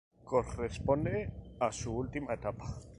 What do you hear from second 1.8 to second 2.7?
última etapa.